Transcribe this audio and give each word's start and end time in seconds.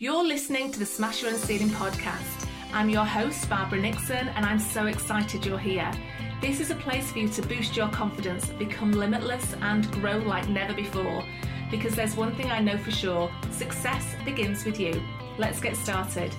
You're 0.00 0.22
listening 0.22 0.70
to 0.70 0.78
the 0.78 0.86
Smash 0.86 1.22
Your 1.22 1.32
Own 1.32 1.38
Ceiling 1.38 1.70
podcast. 1.70 2.48
I'm 2.72 2.88
your 2.88 3.04
host, 3.04 3.50
Barbara 3.50 3.80
Nixon, 3.80 4.28
and 4.28 4.46
I'm 4.46 4.60
so 4.60 4.86
excited 4.86 5.44
you're 5.44 5.58
here. 5.58 5.90
This 6.40 6.60
is 6.60 6.70
a 6.70 6.76
place 6.76 7.10
for 7.10 7.18
you 7.18 7.28
to 7.30 7.42
boost 7.42 7.76
your 7.76 7.88
confidence, 7.88 8.48
become 8.50 8.92
limitless, 8.92 9.54
and 9.60 9.90
grow 9.90 10.18
like 10.18 10.48
never 10.48 10.72
before. 10.72 11.24
Because 11.68 11.96
there's 11.96 12.14
one 12.14 12.32
thing 12.36 12.48
I 12.48 12.60
know 12.60 12.78
for 12.78 12.92
sure 12.92 13.28
success 13.50 14.14
begins 14.24 14.64
with 14.64 14.78
you. 14.78 15.02
Let's 15.36 15.58
get 15.58 15.74
started. 15.74 16.32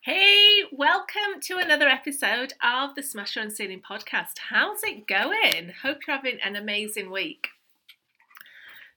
Hey, 0.00 0.62
welcome 0.72 1.42
to 1.42 1.58
another 1.58 1.88
episode 1.88 2.54
of 2.64 2.94
the 2.94 3.02
Smash 3.02 3.36
Your 3.36 3.44
Own 3.44 3.50
Ceiling 3.50 3.82
podcast. 3.86 4.38
How's 4.48 4.82
it 4.82 5.06
going? 5.06 5.74
Hope 5.82 5.98
you're 6.06 6.16
having 6.16 6.38
an 6.42 6.56
amazing 6.56 7.10
week. 7.10 7.48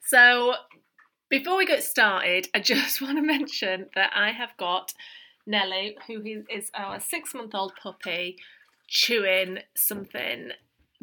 So, 0.02 0.54
before 1.30 1.58
we 1.58 1.66
get 1.66 1.84
started, 1.84 2.50
I 2.54 2.60
just 2.60 3.02
want 3.02 3.18
to 3.18 3.22
mention 3.22 3.88
that 3.96 4.12
I 4.16 4.32
have 4.32 4.56
got 4.58 4.94
Nelly, 5.46 5.98
who 6.08 6.44
is 6.50 6.72
our 6.74 7.00
six 7.00 7.34
month 7.34 7.54
old 7.54 7.74
puppy, 7.82 8.38
chewing 8.88 9.60
something 9.76 10.52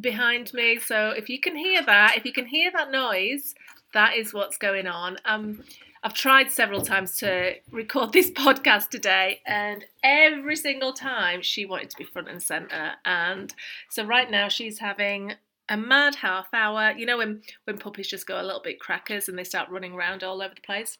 behind 0.00 0.52
me. 0.54 0.78
So 0.78 1.10
if 1.10 1.28
you 1.28 1.40
can 1.40 1.56
hear 1.56 1.82
that, 1.84 2.14
if 2.16 2.24
you 2.24 2.32
can 2.32 2.46
hear 2.46 2.70
that 2.72 2.90
noise, 2.90 3.54
that 3.94 4.16
is 4.16 4.32
what's 4.32 4.56
going 4.56 4.86
on. 4.86 5.18
Um, 5.24 5.62
I've 6.04 6.14
tried 6.14 6.50
several 6.50 6.82
times 6.82 7.16
to 7.18 7.54
record 7.70 8.12
this 8.12 8.30
podcast 8.32 8.88
today, 8.88 9.40
and 9.46 9.84
every 10.02 10.56
single 10.56 10.92
time 10.92 11.42
she 11.42 11.64
wanted 11.64 11.90
to 11.90 11.96
be 11.96 12.04
front 12.04 12.28
and 12.28 12.42
center. 12.42 12.92
And 13.04 13.54
so 13.88 14.04
right 14.04 14.28
now 14.30 14.48
she's 14.48 14.80
having 14.80 15.34
a 15.72 15.76
mad 15.76 16.14
half 16.16 16.48
hour. 16.52 16.92
You 16.92 17.06
know 17.06 17.16
when 17.16 17.40
when 17.64 17.78
puppies 17.78 18.06
just 18.06 18.26
go 18.26 18.40
a 18.40 18.44
little 18.44 18.60
bit 18.62 18.78
crackers 18.78 19.28
and 19.28 19.38
they 19.38 19.44
start 19.44 19.70
running 19.70 19.94
around 19.94 20.22
all 20.22 20.42
over 20.42 20.54
the 20.54 20.60
place. 20.60 20.98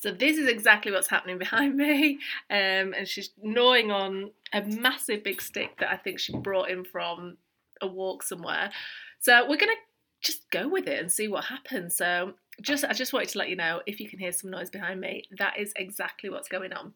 So 0.00 0.12
this 0.12 0.38
is 0.38 0.46
exactly 0.46 0.92
what's 0.92 1.08
happening 1.08 1.38
behind 1.38 1.76
me, 1.76 2.20
um, 2.50 2.94
and 2.96 3.06
she's 3.06 3.30
gnawing 3.42 3.90
on 3.90 4.30
a 4.52 4.62
massive 4.62 5.24
big 5.24 5.42
stick 5.42 5.78
that 5.80 5.92
I 5.92 5.96
think 5.96 6.20
she 6.20 6.36
brought 6.36 6.70
in 6.70 6.84
from 6.84 7.36
a 7.82 7.86
walk 7.88 8.22
somewhere. 8.22 8.70
So 9.18 9.46
we're 9.48 9.56
gonna 9.58 9.72
just 10.20 10.48
go 10.50 10.68
with 10.68 10.86
it 10.86 11.00
and 11.00 11.10
see 11.10 11.26
what 11.26 11.44
happens. 11.44 11.96
So 11.96 12.34
just 12.62 12.84
I 12.84 12.92
just 12.92 13.12
wanted 13.12 13.30
to 13.30 13.38
let 13.38 13.48
you 13.48 13.56
know 13.56 13.82
if 13.86 13.98
you 13.98 14.08
can 14.08 14.20
hear 14.20 14.32
some 14.32 14.50
noise 14.50 14.70
behind 14.70 15.00
me, 15.00 15.24
that 15.36 15.58
is 15.58 15.72
exactly 15.76 16.30
what's 16.30 16.48
going 16.48 16.72
on. 16.72 16.92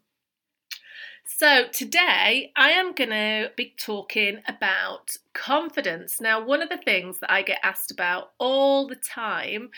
So, 1.25 1.67
today 1.73 2.53
I 2.57 2.71
am 2.71 2.95
going 2.95 3.11
to 3.11 3.53
be 3.57 3.75
talking 3.77 4.43
about 4.47 5.17
confidence. 5.35 6.21
Now, 6.21 6.45
one 6.45 6.63
of 6.63 6.69
the 6.69 6.77
things 6.77 7.19
that 7.21 7.33
I 7.33 7.43
get 7.43 7.59
asked 7.63 7.91
about 7.91 8.33
all 8.39 8.87
the 8.89 8.97
time 8.97 9.71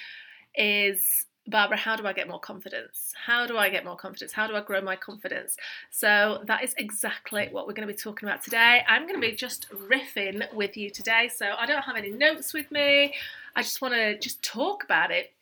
is 0.55 1.27
Barbara, 1.47 1.77
how 1.77 1.97
do 1.97 2.07
I 2.07 2.15
get 2.15 2.29
more 2.29 2.41
confidence? 2.41 3.13
How 3.27 3.47
do 3.47 3.59
I 3.59 3.69
get 3.69 3.85
more 3.85 3.97
confidence? 3.97 4.33
How 4.33 4.47
do 4.47 4.57
I 4.57 4.63
grow 4.63 4.81
my 4.81 4.97
confidence? 4.97 5.57
So, 5.91 6.43
that 6.47 6.65
is 6.65 6.75
exactly 6.79 7.49
what 7.51 7.67
we're 7.67 7.75
going 7.75 7.87
to 7.87 7.95
be 7.95 7.99
talking 7.99 8.29
about 8.29 8.43
today. 8.43 8.83
I'm 8.89 9.03
going 9.03 9.21
to 9.21 9.27
be 9.27 9.37
just 9.37 9.69
riffing 9.71 10.53
with 10.55 10.77
you 10.79 10.89
today. 10.89 11.31
So, 11.35 11.53
I 11.59 11.67
don't 11.67 11.83
have 11.83 11.97
any 11.97 12.11
notes 12.11 12.55
with 12.55 12.71
me. 12.71 13.15
I 13.55 13.63
just 13.63 13.83
want 13.83 13.95
to 13.95 14.19
just 14.19 14.43
talk 14.43 14.83
about 14.83 15.11
it 15.11 15.33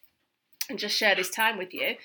and 0.68 0.78
just 0.78 0.96
share 0.96 1.14
this 1.14 1.30
time 1.30 1.58
with 1.58 1.72
you 1.72 1.96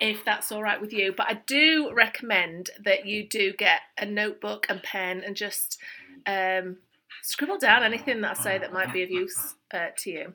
if 0.00 0.24
that's 0.24 0.50
all 0.50 0.62
right 0.62 0.80
with 0.80 0.92
you. 0.92 1.14
But 1.16 1.28
I 1.28 1.34
do 1.46 1.92
recommend 1.94 2.70
that 2.84 3.06
you 3.06 3.26
do 3.26 3.52
get 3.52 3.80
a 3.98 4.06
notebook 4.06 4.66
and 4.68 4.82
pen 4.82 5.22
and 5.24 5.36
just 5.36 5.78
um, 6.26 6.78
scribble 7.22 7.58
down 7.58 7.82
anything 7.82 8.20
that 8.22 8.38
I 8.38 8.42
say 8.42 8.58
that 8.58 8.72
might 8.72 8.92
be 8.92 9.02
of 9.02 9.10
use 9.10 9.54
uh, 9.72 9.88
to 9.98 10.10
you. 10.10 10.34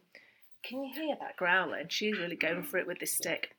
Can 0.63 0.83
you 0.83 0.93
hear 0.93 1.15
that 1.19 1.37
growling? 1.37 1.85
She's 1.89 2.17
really 2.17 2.35
going 2.35 2.63
for 2.63 2.77
it 2.77 2.87
with 2.87 2.99
this 2.99 3.13
stick. 3.13 3.55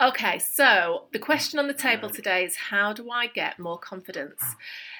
Okay, 0.00 0.40
so 0.40 1.04
the 1.12 1.20
question 1.20 1.60
on 1.60 1.68
the 1.68 1.74
table 1.74 2.10
today 2.10 2.44
is 2.44 2.56
how 2.56 2.92
do 2.92 3.10
I 3.10 3.28
get 3.28 3.60
more 3.60 3.78
confidence? 3.78 4.42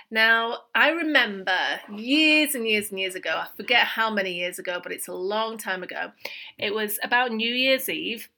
Now, 0.09 0.59
I 0.73 0.91
remember 0.91 1.59
years 1.93 2.55
and 2.55 2.67
years 2.67 2.91
and 2.91 3.01
years 3.01 3.17
ago, 3.17 3.31
I 3.31 3.49
forget 3.57 3.81
how 3.81 4.09
many 4.09 4.35
years 4.35 4.61
ago, 4.61 4.79
but 4.81 4.93
it's 4.93 5.09
a 5.09 5.13
long 5.13 5.59
time 5.59 5.83
ago. 5.83 6.13
It 6.59 6.73
was 6.73 7.01
about 7.03 7.33
New 7.33 7.53
Year's 7.53 7.89
Eve, 7.89 8.29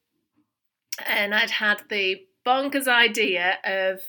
and 1.05 1.34
I'd 1.34 1.51
had 1.51 1.83
the 1.89 2.23
bonkers 2.47 2.87
idea 2.87 3.59
of 3.65 4.01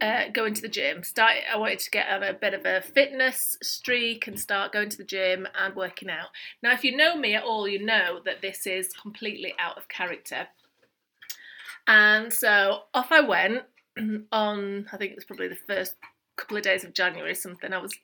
uh, 0.00 0.28
going 0.32 0.54
to 0.54 0.62
the 0.62 0.68
gym. 0.68 1.02
Start. 1.02 1.34
I 1.52 1.56
wanted 1.56 1.80
to 1.80 1.90
get 1.90 2.08
on 2.08 2.22
a 2.22 2.32
bit 2.32 2.54
of 2.54 2.64
a 2.64 2.80
fitness 2.80 3.56
streak 3.62 4.26
and 4.26 4.40
start 4.40 4.72
going 4.72 4.88
to 4.88 4.96
the 4.96 5.04
gym 5.04 5.46
and 5.54 5.76
working 5.76 6.08
out. 6.08 6.28
Now, 6.62 6.72
if 6.72 6.84
you 6.84 6.96
know 6.96 7.16
me 7.16 7.34
at 7.34 7.42
all, 7.42 7.68
you 7.68 7.84
know 7.84 8.20
that 8.24 8.40
this 8.40 8.66
is 8.66 8.92
completely 8.94 9.54
out 9.58 9.76
of 9.76 9.88
character. 9.88 10.48
And 11.86 12.32
so 12.32 12.82
off 12.94 13.12
I 13.12 13.20
went 13.20 13.64
on. 14.32 14.86
I 14.92 14.96
think 14.96 15.12
it 15.12 15.16
was 15.16 15.24
probably 15.24 15.48
the 15.48 15.56
first 15.56 15.96
couple 16.36 16.56
of 16.56 16.62
days 16.62 16.84
of 16.84 16.94
January, 16.94 17.34
something. 17.34 17.72
I 17.72 17.78
was 17.78 17.94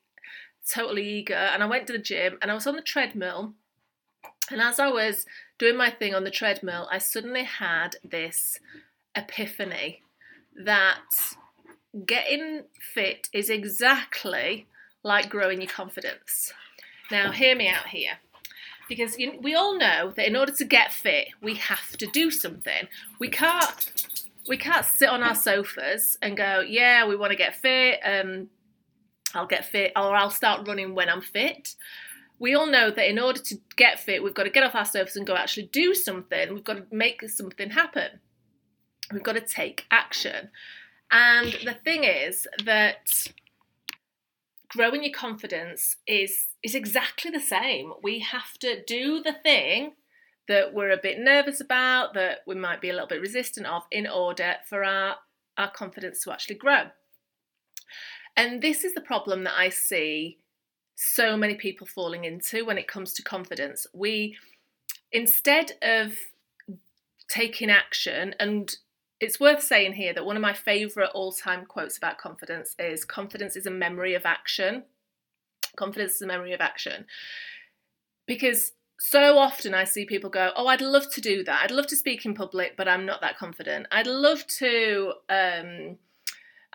totally 0.71 1.09
eager, 1.09 1.35
and 1.35 1.63
I 1.63 1.67
went 1.67 1.87
to 1.87 1.93
the 1.93 1.99
gym, 1.99 2.39
and 2.43 2.51
I 2.51 2.55
was 2.55 2.67
on 2.67 2.77
the 2.77 2.83
treadmill. 2.83 3.55
And 4.51 4.61
as 4.61 4.79
I 4.79 4.89
was 4.89 5.27
doing 5.59 5.77
my 5.77 5.91
thing 5.91 6.15
on 6.15 6.25
the 6.25 6.31
treadmill, 6.31 6.89
I 6.91 6.99
suddenly 6.99 7.45
had 7.45 7.97
this 8.05 8.61
epiphany 9.15 10.03
that 10.57 11.01
getting 12.05 12.65
fit 12.95 13.29
is 13.33 13.51
exactly 13.51 14.67
like 15.03 15.31
growing 15.31 15.61
your 15.61 15.71
confidence. 15.71 16.53
Now, 17.11 17.33
hear 17.33 17.57
me 17.57 17.69
out 17.69 17.89
here. 17.89 18.19
Because 18.89 19.17
we 19.17 19.55
all 19.55 19.77
know 19.77 20.13
that 20.15 20.29
in 20.29 20.37
order 20.37 20.53
to 20.53 20.65
get 20.65 20.93
fit, 20.93 21.29
we 21.43 21.55
have 21.55 21.97
to 21.97 22.07
do 22.07 22.31
something. 22.31 22.87
We 23.19 23.29
can't 23.29 24.07
we 24.49 24.57
can't 24.57 24.85
sit 24.85 25.09
on 25.09 25.25
our 25.25 25.35
sofas 25.35 26.17
and 26.23 26.37
go, 26.37 26.61
yeah, 26.61 27.05
we 27.05 27.17
want 27.17 27.33
to 27.33 27.37
get 27.37 27.57
fit. 27.57 27.99
Um, 28.05 28.49
I'll 29.35 29.47
get 29.47 29.65
fit, 29.65 29.91
or 29.97 30.15
I'll 30.15 30.31
start 30.31 30.69
running 30.69 30.95
when 30.95 31.09
I'm 31.09 31.21
fit 31.21 31.75
we 32.39 32.55
all 32.55 32.67
know 32.67 32.91
that 32.91 33.09
in 33.09 33.19
order 33.19 33.41
to 33.41 33.57
get 33.77 34.01
fit, 34.01 34.23
we've 34.23 34.35
got 34.35 34.45
to 34.45 34.51
get 34.51 34.65
off 34.65 34.75
our 34.75 34.85
sofas 34.85 35.17
and 35.17 35.27
go 35.27 35.37
actually 35.37 35.71
do 35.73 35.95
something. 35.95 36.53
We've 36.53 36.65
got 36.65 36.77
to 36.77 36.87
make 36.91 37.29
something 37.29 37.71
happen. 37.71 38.21
We've 39.13 39.23
got 39.23 39.35
to 39.35 39.41
take 39.41 39.87
action. 39.91 40.51
And 41.11 41.53
the 41.65 41.75
thing 41.75 42.05
is 42.05 42.47
that 42.65 43.29
growing 44.69 45.05
your 45.05 45.13
confidence 45.13 45.97
is 46.07 46.49
is 46.63 46.75
exactly 46.75 47.31
the 47.31 47.41
same. 47.41 47.93
We 48.03 48.21
have 48.21 48.59
to 48.61 48.83
do 48.85 49.23
the 49.23 49.33
thing 49.33 49.93
that 50.49 50.75
we're 50.75 50.91
a 50.91 50.97
bit 50.97 51.19
nervous 51.19 51.61
about, 51.61 52.15
that 52.15 52.39
we 52.47 52.55
might 52.55 52.81
be 52.81 52.91
a 52.91 52.93
little 52.93 53.09
bit 53.09 53.21
resistant 53.21 53.67
of, 53.67 53.83
in 53.91 54.07
order 54.07 54.57
for 54.69 54.85
our, 54.85 55.17
our 55.59 55.71
confidence 55.71 56.23
to 56.23 56.33
actually 56.33 56.55
grow. 56.57 56.85
And 58.37 58.63
this 58.63 58.85
is 58.85 58.95
the 58.95 59.01
problem 59.01 59.45
that 59.45 59.55
I 59.57 59.71
see 59.71 60.39
so 60.97 61.37
many 61.37 61.55
people 61.55 61.87
falling 61.87 62.25
into 62.25 62.65
when 62.65 62.79
it 62.79 62.89
comes 62.89 63.13
to 63.13 63.23
confidence. 63.23 63.87
We, 63.93 64.37
instead 65.13 65.73
of 65.83 66.15
taking 67.29 67.71
action, 67.71 68.35
and 68.41 68.75
it's 69.21 69.39
worth 69.39 69.63
saying 69.63 69.93
here 69.93 70.15
that 70.15 70.25
one 70.25 70.37
of 70.37 70.43
my 70.43 70.55
favourite 70.55 71.11
all 71.15 71.33
time 71.33 71.67
quotes 71.67 71.99
about 71.99 72.19
confidence 72.19 72.75
is 72.79 73.05
confidence 73.05 73.57
is 73.57 73.67
a 73.67 73.71
memory 73.71 74.15
of 74.15 74.25
action. 74.25 74.85
Confidence 75.77 76.15
is 76.15 76.23
a 76.23 76.27
memory 76.27 76.55
of 76.55 76.61
action. 76.61 77.05
Because 78.27 78.73
so 78.99 79.39
often 79.39 79.75
I 79.75 79.85
see 79.85 80.07
people 80.07 80.31
go, 80.31 80.51
Oh, 80.57 80.67
I'd 80.67 80.81
love 80.81 81.13
to 81.13 81.21
do 81.21 81.45
that. 81.45 81.63
I'd 81.63 81.71
love 81.71 81.87
to 81.89 81.97
speak 81.97 82.25
in 82.25 82.35
public, 82.35 82.77
but 82.77 82.89
I'm 82.89 83.05
not 83.05 83.21
that 83.21 83.37
confident. 83.37 83.87
I'd 83.93 84.07
love 84.07 84.47
to. 84.59 85.13
Um, 85.29 85.99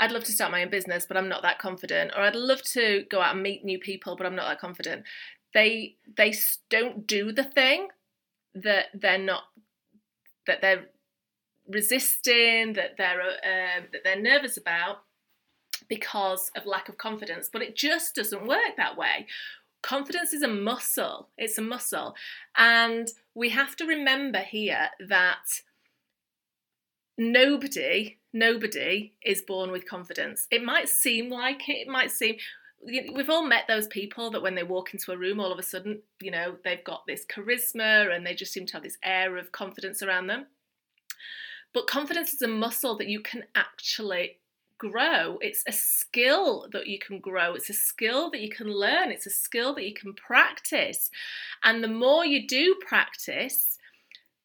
I'd 0.02 0.12
love 0.12 0.24
to 0.24 0.32
start 0.32 0.52
my 0.52 0.64
own 0.64 0.72
business, 0.72 1.06
but 1.06 1.16
I'm 1.16 1.30
not 1.30 1.44
that 1.44 1.60
confident. 1.60 2.12
Or 2.16 2.24
I'd 2.24 2.36
love 2.36 2.64
to 2.74 3.06
go 3.12 3.22
out 3.22 3.36
and 3.36 3.44
meet 3.44 3.64
new 3.64 3.78
people, 3.78 4.16
but 4.16 4.26
I'm 4.26 4.36
not 4.36 4.50
that 4.50 4.60
confident. 4.60 5.04
They 5.54 5.96
they 6.18 6.34
don't 6.70 7.06
do 7.06 7.32
the 7.32 7.44
thing 7.44 7.90
that 8.56 8.86
they're 8.96 9.20
not 9.20 9.44
that 10.48 10.60
they're 10.62 10.88
resisting, 11.70 12.74
that 12.74 12.98
they're 12.98 13.22
uh, 13.22 13.82
that 13.92 14.04
they're 14.04 14.20
nervous 14.20 14.58
about 14.58 15.04
because 15.88 16.52
of 16.56 16.66
lack 16.66 16.90
of 16.90 16.98
confidence. 16.98 17.48
But 17.52 17.62
it 17.62 17.76
just 17.76 18.16
doesn't 18.16 18.48
work 18.48 18.78
that 18.78 18.98
way. 18.98 19.28
Confidence 19.84 20.34
is 20.34 20.42
a 20.42 20.48
muscle. 20.48 21.30
It's 21.38 21.60
a 21.60 21.62
muscle, 21.62 22.16
and 22.58 23.08
we 23.36 23.50
have 23.50 23.76
to 23.76 23.86
remember 23.86 24.40
here 24.40 24.90
that 25.08 25.62
nobody 27.20 28.18
nobody 28.34 29.14
is 29.24 29.42
born 29.42 29.72
with 29.72 29.88
confidence. 29.88 30.48
It 30.52 30.64
might 30.64 30.90
seem 30.90 31.30
like 31.30 31.68
it, 31.70 31.74
it 31.74 31.88
might 31.88 32.12
seem 32.12 32.38
we've 32.84 33.30
all 33.30 33.46
met 33.46 33.66
those 33.68 33.88
people 33.88 34.32
that 34.32 34.42
when 34.42 34.56
they 34.56 34.64
walk 34.64 34.92
into 34.92 35.12
a 35.12 35.18
room 35.18 35.40
all 35.40 35.52
of 35.52 35.60
a 35.60 35.64
sudden 35.64 36.02
you 36.20 36.32
know 36.32 36.56
they've 36.64 36.84
got 36.84 37.06
this 37.06 37.24
charisma 37.26 38.12
and 38.12 38.26
they 38.26 38.34
just 38.34 38.52
seem 38.52 38.66
to 38.66 38.74
have 38.74 38.82
this 38.82 38.98
air 39.04 39.38
of 39.38 39.52
confidence 39.52 40.02
around 40.02 40.28
them. 40.28 40.48
But 41.74 41.88
confidence 41.88 42.34
is 42.34 42.42
a 42.42 42.48
muscle 42.48 42.98
that 42.98 43.08
you 43.08 43.22
can 43.22 43.44
actually 43.56 44.40
grow. 44.78 45.38
It's 45.42 45.64
a 45.68 45.72
skill 45.72 46.68
that 46.72 46.88
you 46.88 46.98
can 46.98 47.20
grow. 47.20 47.54
It's 47.54 47.70
a 47.70 47.74
skill 47.74 48.32
that 48.32 48.42
you 48.42 48.50
can 48.50 48.68
learn. 48.68 49.12
It's 49.12 49.28
a 49.28 49.30
skill 49.30 49.76
that 49.76 49.86
you 49.86 49.94
can 49.94 50.14
practice. 50.14 51.12
And 51.64 51.84
the 51.84 51.88
more 51.88 52.26
you 52.26 52.48
do 52.48 52.76
practice 52.86 53.71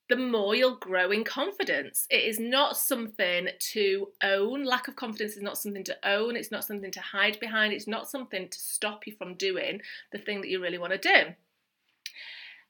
the 0.08 0.16
more 0.16 0.54
you'll 0.54 0.76
grow 0.76 1.10
in 1.10 1.24
confidence. 1.24 2.06
It 2.10 2.24
is 2.24 2.38
not 2.38 2.76
something 2.76 3.48
to 3.72 4.08
own. 4.22 4.64
Lack 4.64 4.88
of 4.88 4.96
confidence 4.96 5.36
is 5.36 5.42
not 5.42 5.58
something 5.58 5.84
to 5.84 5.96
own. 6.08 6.36
It's 6.36 6.52
not 6.52 6.64
something 6.64 6.92
to 6.92 7.00
hide 7.00 7.40
behind. 7.40 7.72
It's 7.72 7.88
not 7.88 8.08
something 8.08 8.48
to 8.48 8.58
stop 8.58 9.06
you 9.06 9.14
from 9.16 9.34
doing 9.34 9.80
the 10.12 10.18
thing 10.18 10.40
that 10.40 10.48
you 10.48 10.62
really 10.62 10.78
want 10.78 10.92
to 10.92 10.98
do. 10.98 11.34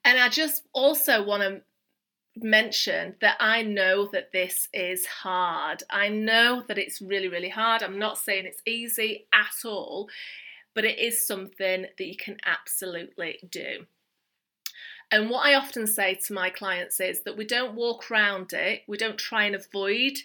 And 0.05 0.19
I 0.19 0.29
just 0.29 0.63
also 0.73 1.25
want 1.25 1.43
to 1.43 1.63
mention 2.37 3.17
that 3.21 3.37
I 3.41 3.63
know 3.63 4.09
that 4.13 4.33
this 4.33 4.69
is 4.73 5.07
hard. 5.07 5.83
I 5.91 6.09
know 6.09 6.63
that 6.69 6.79
it's 6.79 7.03
really, 7.03 7.29
really 7.29 7.49
hard. 7.49 7.83
I'm 7.83 7.99
not 7.99 8.19
saying 8.19 8.47
it's 8.47 8.63
easy 8.67 9.27
at 9.33 9.69
all, 9.69 10.09
but 10.75 10.85
it 10.85 10.99
is 10.99 11.27
something 11.27 11.87
that 11.99 12.07
you 12.07 12.17
can 12.17 12.37
absolutely 12.45 13.41
do. 13.51 13.87
And 15.11 15.31
what 15.31 15.47
I 15.47 15.55
often 15.55 15.87
say 15.87 16.15
to 16.27 16.33
my 16.33 16.51
clients 16.51 16.99
is 17.01 17.23
that 17.23 17.37
we 17.37 17.45
don't 17.45 17.75
walk 17.75 18.11
around 18.11 18.53
it, 18.53 18.83
we 18.87 18.97
don't 18.97 19.19
try 19.19 19.45
and 19.45 19.55
avoid 19.55 20.19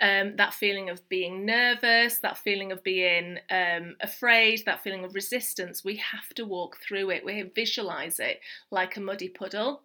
um, 0.00 0.36
that 0.36 0.54
feeling 0.54 0.90
of 0.90 1.08
being 1.08 1.44
nervous, 1.44 2.18
that 2.18 2.38
feeling 2.38 2.70
of 2.70 2.82
being 2.82 3.38
um, 3.50 3.96
afraid, 4.00 4.62
that 4.64 4.82
feeling 4.82 5.04
of 5.04 5.14
resistance. 5.14 5.84
We 5.84 5.96
have 5.96 6.28
to 6.34 6.44
walk 6.44 6.78
through 6.78 7.10
it. 7.10 7.24
We 7.24 7.42
visualize 7.54 8.20
it 8.20 8.40
like 8.70 8.96
a 8.96 9.00
muddy 9.00 9.28
puddle. 9.28 9.82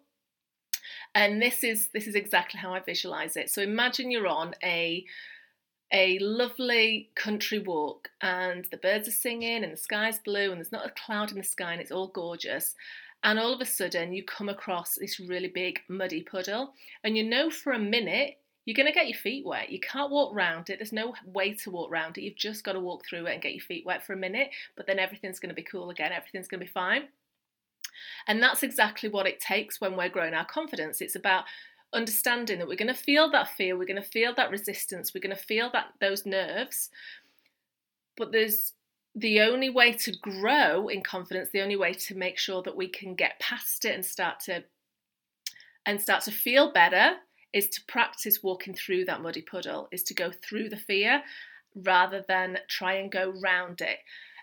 And 1.14 1.40
this 1.40 1.64
is 1.64 1.88
this 1.88 2.06
is 2.06 2.14
exactly 2.14 2.60
how 2.60 2.74
I 2.74 2.80
visualize 2.80 3.36
it. 3.36 3.50
So 3.50 3.62
imagine 3.62 4.10
you're 4.10 4.26
on 4.26 4.54
a 4.62 5.04
a 5.92 6.18
lovely 6.18 7.10
country 7.14 7.58
walk 7.58 8.08
and 8.20 8.66
the 8.70 8.76
birds 8.76 9.06
are 9.06 9.12
singing 9.12 9.62
and 9.62 9.72
the 9.72 9.76
sky's 9.76 10.18
blue 10.18 10.50
and 10.50 10.56
there's 10.56 10.72
not 10.72 10.86
a 10.86 10.90
cloud 10.90 11.30
in 11.30 11.36
the 11.36 11.44
sky 11.44 11.72
and 11.72 11.80
it's 11.80 11.92
all 11.92 12.08
gorgeous 12.08 12.74
and 13.24 13.38
all 13.38 13.52
of 13.52 13.60
a 13.60 13.66
sudden 13.66 14.12
you 14.12 14.22
come 14.22 14.48
across 14.48 14.94
this 14.94 15.18
really 15.18 15.48
big 15.48 15.80
muddy 15.88 16.22
puddle 16.22 16.74
and 17.02 17.16
you 17.16 17.24
know 17.24 17.50
for 17.50 17.72
a 17.72 17.78
minute 17.78 18.38
you're 18.64 18.74
going 18.74 18.86
to 18.86 18.98
get 18.98 19.08
your 19.08 19.18
feet 19.18 19.44
wet. 19.44 19.68
You 19.68 19.78
can't 19.78 20.10
walk 20.10 20.34
around 20.34 20.70
it. 20.70 20.78
There's 20.78 20.90
no 20.90 21.14
way 21.26 21.52
to 21.52 21.70
walk 21.70 21.90
around 21.90 22.16
it. 22.16 22.22
You've 22.22 22.34
just 22.34 22.64
got 22.64 22.72
to 22.72 22.80
walk 22.80 23.04
through 23.04 23.26
it 23.26 23.34
and 23.34 23.42
get 23.42 23.52
your 23.52 23.60
feet 23.60 23.84
wet 23.84 24.06
for 24.06 24.14
a 24.14 24.16
minute 24.16 24.50
but 24.76 24.86
then 24.86 24.98
everything's 24.98 25.40
going 25.40 25.50
to 25.50 25.54
be 25.54 25.62
cool 25.62 25.90
again. 25.90 26.12
Everything's 26.12 26.48
going 26.48 26.60
to 26.60 26.66
be 26.66 26.70
fine. 26.70 27.08
And 28.26 28.42
that's 28.42 28.62
exactly 28.62 29.08
what 29.08 29.26
it 29.26 29.40
takes 29.40 29.80
when 29.80 29.96
we're 29.96 30.08
growing 30.08 30.34
our 30.34 30.46
confidence. 30.46 31.00
It's 31.00 31.14
about 31.14 31.44
understanding 31.92 32.58
that 32.58 32.66
we're 32.66 32.76
going 32.76 32.88
to 32.88 32.94
feel 32.94 33.30
that 33.30 33.48
fear 33.56 33.76
we're 33.76 33.86
going 33.86 34.02
to 34.02 34.08
feel 34.08 34.34
that 34.34 34.50
resistance 34.50 35.14
we're 35.14 35.20
going 35.20 35.34
to 35.34 35.40
feel 35.40 35.70
that 35.72 35.86
those 36.00 36.26
nerves 36.26 36.90
but 38.16 38.32
there's 38.32 38.72
the 39.14 39.40
only 39.40 39.70
way 39.70 39.92
to 39.92 40.12
grow 40.18 40.88
in 40.88 41.02
confidence, 41.02 41.50
the 41.50 41.62
only 41.62 41.76
way 41.76 41.92
to 41.92 42.16
make 42.16 42.38
sure 42.38 42.62
that 42.62 42.76
we 42.76 42.88
can 42.88 43.14
get 43.14 43.38
past 43.38 43.84
it 43.84 43.94
and 43.94 44.04
start 44.04 44.40
to 44.40 44.64
and 45.86 46.00
start 46.00 46.24
to 46.24 46.32
feel 46.32 46.72
better 46.72 47.16
is 47.52 47.68
to 47.68 47.80
practice 47.86 48.42
walking 48.42 48.74
through 48.74 49.04
that 49.04 49.20
muddy 49.20 49.42
puddle, 49.42 49.88
is 49.92 50.02
to 50.02 50.14
go 50.14 50.30
through 50.30 50.68
the 50.68 50.76
fear 50.76 51.22
rather 51.76 52.24
than 52.26 52.58
try 52.68 52.94
and 52.94 53.12
go 53.12 53.34
round 53.42 53.80
it. 53.80 53.98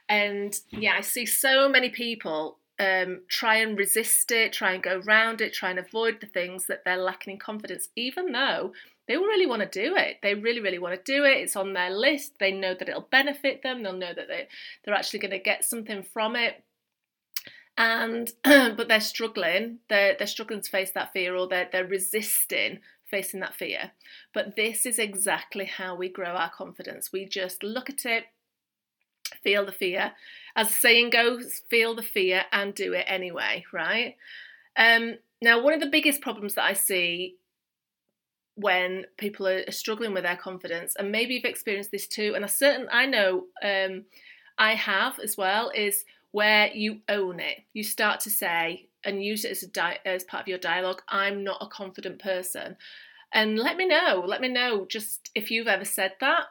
And 0.07 0.57
yeah, 0.69 0.93
I 0.97 1.01
see 1.01 1.25
so 1.25 1.67
many 1.67 1.89
people 1.89 2.59
um, 2.79 3.21
try 3.27 3.57
and 3.57 3.77
resist 3.77 4.31
it, 4.31 4.53
try 4.53 4.73
and 4.73 4.83
go 4.83 5.01
round 5.05 5.41
it, 5.41 5.53
try 5.53 5.69
and 5.69 5.79
avoid 5.79 6.21
the 6.21 6.27
things 6.27 6.67
that 6.67 6.83
they're 6.85 6.97
lacking 6.97 7.33
in 7.33 7.39
confidence, 7.39 7.89
even 7.95 8.31
though 8.31 8.73
they 9.11 9.17
really 9.17 9.45
want 9.45 9.61
to 9.61 9.67
do 9.67 9.97
it. 9.97 10.19
They 10.23 10.35
really, 10.35 10.61
really 10.61 10.79
want 10.79 10.95
to 10.95 11.11
do 11.11 11.25
it. 11.25 11.39
It's 11.39 11.57
on 11.57 11.73
their 11.73 11.89
list. 11.89 12.39
They 12.39 12.53
know 12.53 12.73
that 12.73 12.87
it'll 12.87 13.01
benefit 13.01 13.61
them. 13.61 13.83
They'll 13.83 13.91
know 13.91 14.13
that 14.13 14.29
they, 14.29 14.47
they're 14.85 14.95
actually 14.95 15.19
going 15.19 15.31
to 15.31 15.39
get 15.39 15.65
something 15.65 16.01
from 16.01 16.37
it. 16.37 16.63
And 17.77 18.31
but 18.43 18.87
they're 18.87 19.01
struggling. 19.01 19.79
They're 19.89 20.15
they're 20.17 20.27
struggling 20.27 20.61
to 20.61 20.69
face 20.69 20.91
that 20.91 21.11
fear, 21.11 21.35
or 21.35 21.47
they're 21.47 21.67
they're 21.69 21.85
resisting 21.85 22.79
facing 23.05 23.41
that 23.41 23.53
fear. 23.53 23.91
But 24.33 24.55
this 24.55 24.85
is 24.85 24.97
exactly 24.97 25.65
how 25.65 25.95
we 25.95 26.07
grow 26.07 26.29
our 26.31 26.49
confidence. 26.49 27.11
We 27.11 27.25
just 27.25 27.63
look 27.63 27.89
at 27.89 28.05
it, 28.05 28.25
feel 29.43 29.65
the 29.65 29.73
fear. 29.73 30.13
As 30.55 30.69
the 30.69 30.73
saying 30.73 31.09
goes, 31.09 31.61
feel 31.69 31.95
the 31.95 32.01
fear 32.01 32.43
and 32.53 32.73
do 32.73 32.93
it 32.93 33.05
anyway, 33.07 33.65
right? 33.73 34.15
Um, 34.77 35.15
now, 35.41 35.61
one 35.61 35.73
of 35.73 35.81
the 35.81 35.87
biggest 35.87 36.21
problems 36.21 36.55
that 36.55 36.63
I 36.63 36.73
see 36.73 37.35
when 38.61 39.05
people 39.17 39.47
are 39.47 39.69
struggling 39.71 40.13
with 40.13 40.23
their 40.23 40.37
confidence, 40.37 40.95
and 40.95 41.11
maybe 41.11 41.33
you've 41.33 41.45
experienced 41.45 41.91
this 41.91 42.07
too, 42.07 42.33
and 42.35 42.45
I 42.45 42.47
certain 42.47 42.87
I 42.91 43.05
know 43.05 43.45
um, 43.63 44.05
I 44.57 44.75
have 44.75 45.19
as 45.19 45.35
well, 45.35 45.71
is 45.75 46.05
where 46.31 46.67
you 46.67 46.99
own 47.09 47.39
it. 47.39 47.59
You 47.73 47.83
start 47.83 48.19
to 48.21 48.29
say 48.29 48.87
and 49.03 49.23
use 49.23 49.43
it 49.43 49.51
as 49.51 49.63
a 49.63 49.67
di- 49.67 49.99
as 50.05 50.23
part 50.23 50.43
of 50.43 50.47
your 50.47 50.59
dialogue. 50.59 51.01
I'm 51.09 51.43
not 51.43 51.61
a 51.61 51.67
confident 51.67 52.19
person, 52.19 52.77
and 53.33 53.57
let 53.57 53.77
me 53.77 53.87
know. 53.87 54.23
Let 54.25 54.41
me 54.41 54.47
know 54.47 54.85
just 54.85 55.31
if 55.35 55.51
you've 55.51 55.67
ever 55.67 55.85
said 55.85 56.13
that. 56.21 56.45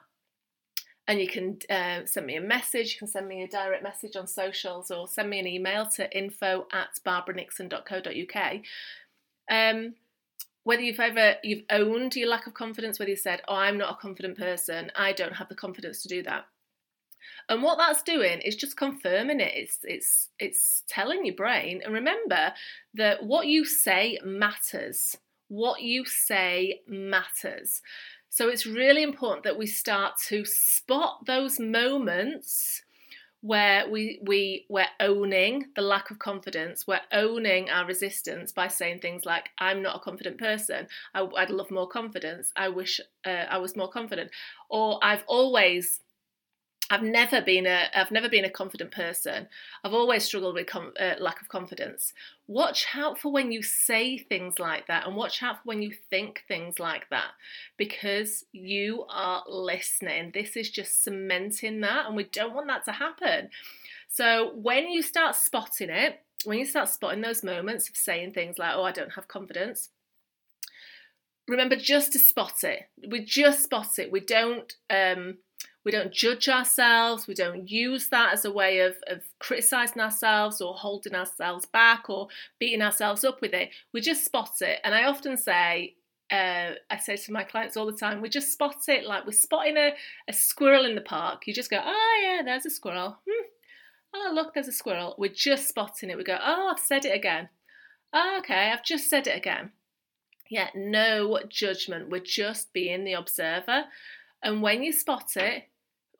And 1.08 1.20
you 1.20 1.26
can 1.26 1.58
uh, 1.68 2.06
send 2.06 2.26
me 2.26 2.36
a 2.36 2.40
message. 2.40 2.92
You 2.92 2.98
can 3.00 3.08
send 3.08 3.26
me 3.26 3.42
a 3.42 3.48
direct 3.48 3.82
message 3.82 4.14
on 4.16 4.26
socials, 4.26 4.90
or 4.90 5.08
send 5.08 5.30
me 5.30 5.40
an 5.40 5.46
email 5.46 5.86
to 5.96 6.16
info 6.16 6.66
at 6.72 6.90
barbaranixon.co.uk. 7.04 8.60
Um, 9.50 9.94
whether 10.64 10.82
you've 10.82 11.00
ever 11.00 11.36
you've 11.42 11.64
owned 11.70 12.14
your 12.16 12.28
lack 12.28 12.46
of 12.46 12.54
confidence 12.54 12.98
whether 12.98 13.10
you 13.10 13.16
said 13.16 13.40
oh 13.48 13.54
i'm 13.54 13.78
not 13.78 13.92
a 13.92 14.00
confident 14.00 14.36
person. 14.36 14.90
I 14.94 15.12
don't 15.12 15.34
have 15.36 15.48
the 15.48 15.54
confidence 15.54 16.02
to 16.02 16.08
do 16.08 16.22
that. 16.24 16.46
And 17.48 17.62
what 17.62 17.78
that's 17.78 18.02
doing 18.02 18.40
is 18.40 18.56
just 18.56 18.76
confirming 18.76 19.40
it. 19.40 19.52
It's 19.54 19.78
it's 19.82 20.28
it's 20.38 20.82
telling 20.88 21.26
your 21.26 21.34
brain 21.34 21.80
and 21.84 21.92
remember 21.92 22.52
that 22.94 23.24
what 23.24 23.46
you 23.46 23.64
say 23.64 24.18
matters. 24.24 25.16
What 25.48 25.82
you 25.82 26.04
say 26.04 26.80
matters. 26.86 27.82
So 28.28 28.48
it's 28.48 28.66
really 28.66 29.02
important 29.02 29.42
that 29.44 29.58
we 29.58 29.66
start 29.66 30.14
to 30.28 30.44
spot 30.44 31.26
those 31.26 31.58
moments 31.58 32.82
where 33.42 33.88
we 33.88 34.20
we 34.22 34.66
we're 34.68 34.84
owning 35.00 35.66
the 35.74 35.82
lack 35.82 36.10
of 36.10 36.18
confidence. 36.18 36.86
We're 36.86 37.00
owning 37.12 37.70
our 37.70 37.86
resistance 37.86 38.52
by 38.52 38.68
saying 38.68 39.00
things 39.00 39.24
like 39.24 39.48
i'm 39.58 39.82
not 39.82 39.96
a 39.96 40.00
confident 40.00 40.38
person. 40.38 40.86
I, 41.14 41.22
would 41.22 41.50
love 41.50 41.70
more 41.70 41.88
confidence. 41.88 42.52
I 42.56 42.68
wish 42.68 43.00
uh, 43.24 43.46
i 43.50 43.58
was 43.58 43.76
more 43.76 43.88
confident. 43.88 44.30
Or 44.68 44.98
i've 45.02 45.24
always 45.26 46.00
I've 46.92 47.02
never 47.04 47.40
been 47.40 47.66
a 47.66 47.86
I've 47.94 48.10
never 48.10 48.28
been 48.28 48.44
a 48.44 48.50
confident 48.50 48.90
person. 48.90 49.46
I've 49.84 49.94
always 49.94 50.24
struggled 50.24 50.56
with 50.56 50.66
com- 50.66 50.92
uh, 50.98 51.14
lack 51.20 51.40
of 51.40 51.48
confidence. 51.48 52.12
Watch 52.48 52.88
out 52.96 53.16
for 53.16 53.30
when 53.30 53.52
you 53.52 53.62
say 53.62 54.18
things 54.18 54.58
like 54.58 54.88
that, 54.88 55.06
and 55.06 55.14
watch 55.14 55.40
out 55.40 55.58
for 55.58 55.62
when 55.64 55.82
you 55.82 55.92
think 56.10 56.42
things 56.48 56.80
like 56.80 57.08
that, 57.10 57.30
because 57.76 58.44
you 58.50 59.06
are 59.08 59.44
listening. 59.48 60.32
This 60.34 60.56
is 60.56 60.68
just 60.68 61.04
cementing 61.04 61.80
that, 61.82 62.06
and 62.06 62.16
we 62.16 62.24
don't 62.24 62.54
want 62.54 62.66
that 62.66 62.84
to 62.86 62.92
happen. 62.92 63.50
So 64.08 64.52
when 64.56 64.88
you 64.88 65.02
start 65.02 65.36
spotting 65.36 65.90
it, 65.90 66.20
when 66.44 66.58
you 66.58 66.66
start 66.66 66.88
spotting 66.88 67.20
those 67.20 67.44
moments 67.44 67.88
of 67.88 67.96
saying 67.96 68.32
things 68.32 68.58
like, 68.58 68.74
"Oh, 68.74 68.82
I 68.82 68.90
don't 68.90 69.14
have 69.14 69.28
confidence," 69.28 69.90
remember 71.46 71.76
just 71.76 72.12
to 72.14 72.18
spot 72.18 72.64
it. 72.64 72.88
We 73.08 73.24
just 73.24 73.62
spot 73.62 73.98
it. 73.98 74.10
We 74.10 74.18
don't. 74.18 74.74
Um, 74.90 75.38
we 75.84 75.92
don't 75.92 76.12
judge 76.12 76.48
ourselves, 76.48 77.26
we 77.26 77.34
don't 77.34 77.70
use 77.70 78.08
that 78.08 78.32
as 78.32 78.44
a 78.44 78.52
way 78.52 78.80
of, 78.80 78.96
of 79.06 79.22
criticizing 79.38 80.02
ourselves 80.02 80.60
or 80.60 80.74
holding 80.74 81.14
ourselves 81.14 81.66
back 81.66 82.10
or 82.10 82.28
beating 82.58 82.82
ourselves 82.82 83.24
up 83.24 83.40
with 83.40 83.54
it. 83.54 83.70
We 83.92 84.00
just 84.00 84.24
spot 84.24 84.60
it. 84.60 84.80
And 84.84 84.94
I 84.94 85.04
often 85.04 85.36
say, 85.36 85.94
uh, 86.30 86.72
I 86.90 86.98
say 86.98 87.16
to 87.16 87.32
my 87.32 87.44
clients 87.44 87.76
all 87.76 87.86
the 87.86 87.92
time, 87.92 88.20
we 88.20 88.28
just 88.28 88.52
spot 88.52 88.76
it 88.88 89.04
like 89.04 89.24
we're 89.24 89.32
spotting 89.32 89.76
a, 89.76 89.92
a 90.28 90.32
squirrel 90.32 90.84
in 90.84 90.94
the 90.94 91.00
park. 91.00 91.46
You 91.46 91.54
just 91.54 91.70
go, 91.70 91.80
oh, 91.82 92.20
yeah, 92.22 92.42
there's 92.44 92.66
a 92.66 92.70
squirrel. 92.70 93.18
Hmm. 93.28 93.46
Oh, 94.14 94.32
look, 94.34 94.54
there's 94.54 94.68
a 94.68 94.72
squirrel. 94.72 95.14
We're 95.18 95.32
just 95.32 95.68
spotting 95.68 96.10
it. 96.10 96.16
We 96.16 96.24
go, 96.24 96.38
oh, 96.40 96.68
I've 96.72 96.82
said 96.82 97.04
it 97.04 97.16
again. 97.16 97.48
Oh, 98.12 98.36
okay, 98.40 98.70
I've 98.72 98.84
just 98.84 99.08
said 99.08 99.26
it 99.26 99.36
again. 99.36 99.70
Yeah, 100.50 100.68
no 100.74 101.38
judgment. 101.48 102.10
We're 102.10 102.20
just 102.20 102.72
being 102.72 103.04
the 103.04 103.12
observer. 103.12 103.84
And 104.42 104.62
when 104.62 104.82
you 104.82 104.92
spot 104.92 105.36
it, 105.36 105.64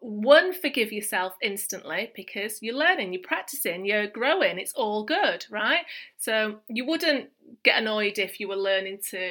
one, 0.00 0.54
forgive 0.54 0.92
yourself 0.92 1.34
instantly 1.42 2.10
because 2.16 2.62
you're 2.62 2.76
learning, 2.76 3.12
you're 3.12 3.22
practicing, 3.22 3.84
you're 3.84 4.06
growing, 4.06 4.58
it's 4.58 4.72
all 4.72 5.04
good, 5.04 5.44
right? 5.50 5.84
So 6.16 6.60
you 6.68 6.86
wouldn't 6.86 7.28
get 7.62 7.78
annoyed 7.78 8.18
if 8.18 8.40
you 8.40 8.48
were 8.48 8.56
learning 8.56 9.00
to, 9.10 9.30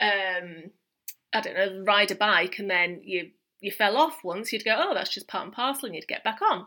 um, 0.00 0.70
I 1.34 1.40
don't 1.42 1.54
know, 1.54 1.84
ride 1.84 2.10
a 2.10 2.14
bike 2.14 2.58
and 2.58 2.70
then 2.70 3.02
you 3.04 3.30
you 3.60 3.70
fell 3.70 3.98
off 3.98 4.24
once, 4.24 4.54
you'd 4.54 4.64
go, 4.64 4.74
oh, 4.74 4.94
that's 4.94 5.12
just 5.12 5.28
part 5.28 5.44
and 5.44 5.52
parcel, 5.52 5.84
and 5.84 5.94
you'd 5.94 6.08
get 6.08 6.24
back 6.24 6.40
on. 6.40 6.64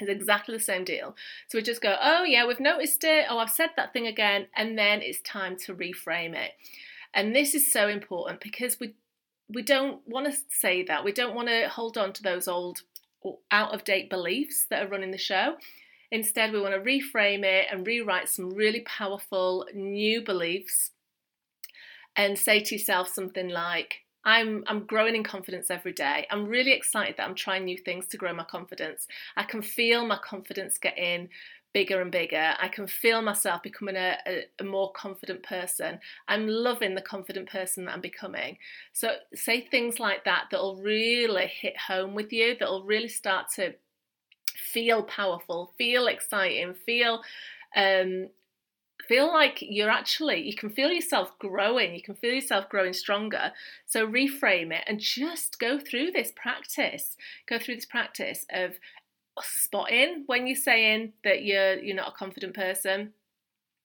It's 0.00 0.10
exactly 0.10 0.56
the 0.56 0.62
same 0.62 0.82
deal. 0.82 1.14
So 1.48 1.58
we 1.58 1.62
just 1.62 1.82
go, 1.82 1.96
oh 2.00 2.24
yeah, 2.24 2.46
we've 2.46 2.58
noticed 2.58 3.04
it. 3.04 3.26
Oh, 3.28 3.38
I've 3.38 3.50
said 3.50 3.70
that 3.76 3.92
thing 3.92 4.06
again, 4.06 4.46
and 4.56 4.78
then 4.78 5.02
it's 5.02 5.20
time 5.20 5.56
to 5.66 5.74
reframe 5.74 6.34
it. 6.34 6.52
And 7.12 7.36
this 7.36 7.54
is 7.54 7.70
so 7.70 7.88
important 7.88 8.40
because 8.40 8.80
we 8.80 8.94
we 9.48 9.62
don't 9.62 10.06
want 10.06 10.26
to 10.26 10.38
say 10.48 10.82
that. 10.84 11.04
We 11.04 11.12
don't 11.12 11.34
want 11.34 11.48
to 11.48 11.68
hold 11.68 11.98
on 11.98 12.12
to 12.14 12.22
those 12.22 12.48
old 12.48 12.80
out 13.50 13.74
of 13.74 13.84
date 13.84 14.10
beliefs 14.10 14.66
that 14.70 14.82
are 14.82 14.88
running 14.88 15.10
the 15.10 15.18
show. 15.18 15.56
Instead, 16.10 16.52
we 16.52 16.60
want 16.60 16.74
to 16.74 16.80
reframe 16.80 17.44
it 17.44 17.66
and 17.70 17.86
rewrite 17.86 18.28
some 18.28 18.54
really 18.54 18.80
powerful 18.80 19.66
new 19.74 20.22
beliefs 20.22 20.90
and 22.16 22.38
say 22.38 22.60
to 22.60 22.74
yourself 22.76 23.08
something 23.08 23.48
like, 23.48 24.04
I'm 24.24 24.64
I'm 24.66 24.86
growing 24.86 25.16
in 25.16 25.22
confidence 25.22 25.70
every 25.70 25.92
day. 25.92 26.26
I'm 26.30 26.46
really 26.46 26.72
excited 26.72 27.16
that 27.16 27.28
I'm 27.28 27.34
trying 27.34 27.64
new 27.64 27.76
things 27.76 28.06
to 28.06 28.16
grow 28.16 28.32
my 28.32 28.44
confidence. 28.44 29.06
I 29.36 29.42
can 29.42 29.60
feel 29.60 30.06
my 30.06 30.16
confidence 30.16 30.78
getting 30.78 31.28
bigger 31.74 32.00
and 32.00 32.10
bigger. 32.10 32.54
I 32.58 32.68
can 32.68 32.86
feel 32.86 33.20
myself 33.20 33.62
becoming 33.62 33.96
a, 33.96 34.16
a, 34.26 34.44
a, 34.60 34.64
more 34.64 34.92
confident 34.92 35.42
person. 35.42 35.98
I'm 36.28 36.46
loving 36.46 36.94
the 36.94 37.02
confident 37.02 37.50
person 37.50 37.84
that 37.84 37.92
I'm 37.92 38.00
becoming. 38.00 38.56
So 38.92 39.16
say 39.34 39.60
things 39.60 39.98
like 40.00 40.24
that 40.24 40.44
that'll 40.50 40.76
really 40.76 41.48
hit 41.48 41.76
home 41.76 42.14
with 42.14 42.32
you, 42.32 42.56
that'll 42.58 42.84
really 42.84 43.08
start 43.08 43.48
to 43.56 43.74
feel 44.56 45.02
powerful, 45.02 45.72
feel 45.76 46.06
exciting, 46.06 46.74
feel 46.86 47.22
um, 47.76 48.28
feel 49.08 49.26
like 49.26 49.58
you're 49.60 49.90
actually 49.90 50.40
you 50.40 50.54
can 50.54 50.70
feel 50.70 50.90
yourself 50.90 51.38
growing 51.38 51.94
you 51.94 52.00
can 52.00 52.14
feel 52.14 52.32
yourself 52.32 52.68
growing 52.70 52.92
stronger 52.92 53.52
so 53.84 54.06
reframe 54.06 54.72
it 54.72 54.82
and 54.86 54.98
just 54.98 55.58
go 55.58 55.78
through 55.78 56.10
this 56.10 56.32
practice 56.34 57.16
go 57.46 57.58
through 57.58 57.74
this 57.74 57.84
practice 57.84 58.46
of 58.50 58.72
spotting 59.42 60.24
when 60.26 60.46
you're 60.46 60.56
saying 60.56 61.12
that 61.24 61.44
you're 61.44 61.78
you're 61.78 61.96
not 61.96 62.08
a 62.08 62.16
confident 62.16 62.54
person 62.54 63.12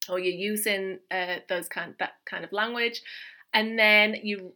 or 0.07 0.19
you're 0.19 0.33
using 0.33 0.99
uh, 1.11 1.37
those 1.47 1.67
kind 1.67 1.95
that 1.99 2.13
kind 2.25 2.43
of 2.43 2.51
language 2.51 3.01
and 3.53 3.77
then 3.77 4.15
you 4.23 4.53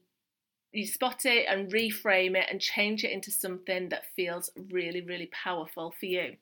you 0.71 0.85
spot 0.85 1.25
it 1.25 1.45
and 1.49 1.71
reframe 1.71 2.35
it 2.35 2.47
and 2.49 2.59
change 2.59 3.03
it 3.03 3.11
into 3.11 3.31
something 3.31 3.89
that 3.89 4.05
feels 4.15 4.51
really 4.71 5.01
really 5.01 5.29
powerful 5.31 5.93
for 5.99 6.05
you 6.05 6.35